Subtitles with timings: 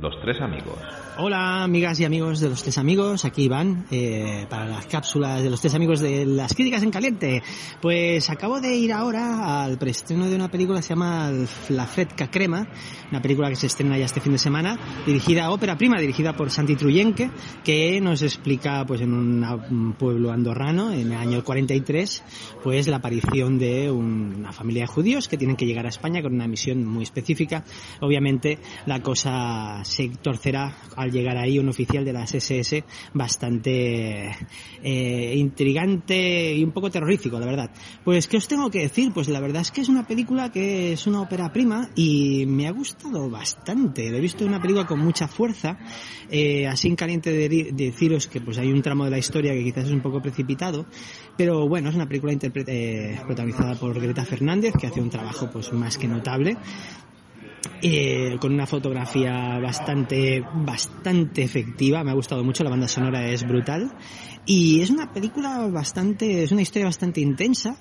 [0.00, 1.03] Los Tres Amigos.
[1.16, 5.48] Hola amigas y amigos de los tres amigos, aquí Iván eh, para las cápsulas de
[5.48, 7.40] los tres amigos de las críticas en caliente.
[7.80, 11.30] Pues acabo de ir ahora al preestreno de una película que se llama
[11.68, 12.66] La Fresca Crema,
[13.12, 16.50] una película que se estrena ya este fin de semana, dirigida, ópera prima, dirigida por
[16.50, 17.30] Santi Truyenque,
[17.62, 22.24] que nos explica pues en un pueblo andorrano, en el año 43,
[22.64, 26.34] pues la aparición de una familia de judíos que tienen que llegar a España con
[26.34, 27.62] una misión muy específica.
[28.00, 34.36] Obviamente la cosa se torcerá al llegar ahí un oficial de las SS bastante
[34.82, 37.70] eh, intrigante y un poco terrorífico, la verdad.
[38.04, 39.12] Pues, ¿qué os tengo que decir?
[39.12, 42.66] Pues la verdad es que es una película que es una ópera prima y me
[42.66, 44.10] ha gustado bastante.
[44.10, 45.78] Lo he visto una película con mucha fuerza,
[46.30, 49.62] eh, así en caliente de, deciros que pues hay un tramo de la historia que
[49.62, 50.86] quizás es un poco precipitado,
[51.36, 55.72] pero bueno, es una película eh, protagonizada por Greta Fernández, que hace un trabajo pues
[55.72, 56.56] más que notable
[57.82, 62.04] eh, con una fotografía bastante, bastante efectiva.
[62.04, 63.96] Me ha gustado mucho, la banda sonora es brutal.
[64.46, 67.76] Y es una película bastante, es una historia bastante intensa.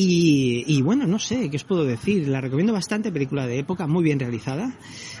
[0.00, 2.28] Y, y, bueno, no sé, ¿qué os puedo decir?
[2.28, 4.72] La recomiendo bastante, película de época, muy bien realizada.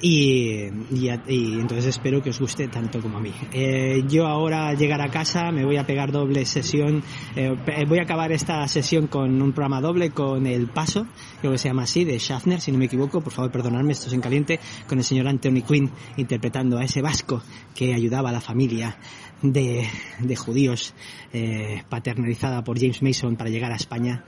[0.00, 3.32] Y, y, entonces espero que os guste tanto como a mí.
[3.52, 7.02] Eh, yo ahora llegar a casa me voy a pegar doble sesión,
[7.34, 7.52] eh,
[7.88, 11.04] voy a acabar esta sesión con un programa doble con El Paso,
[11.40, 14.06] creo que se llama así, de Schaffner, si no me equivoco, por favor perdonadme, esto
[14.06, 17.42] es en caliente, con el señor Anthony Quinn interpretando a ese vasco
[17.74, 18.96] que ayudaba a la familia
[19.42, 20.94] de, de judíos
[21.32, 24.24] eh, paternalizada por James Mason para llegar a España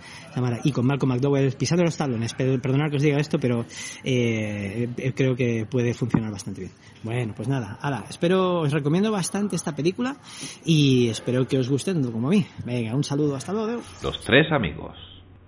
[0.64, 2.34] y con Malcolm McDowell pisando los talones.
[2.34, 3.64] Perdonad que os diga esto, pero
[4.04, 6.72] eh, creo que puede funcionar bastante bien.
[7.02, 10.16] Bueno, pues nada, ahora, espero, os recomiendo bastante esta película
[10.64, 12.46] y espero que os guste tanto como a mí.
[12.64, 13.82] Venga, un saludo, hasta luego.
[14.02, 14.96] Los tres amigos.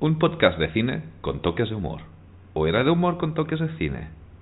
[0.01, 2.03] Un podcast de cine con toques de humor.
[2.55, 4.24] ¿O era de humor con toques de cine?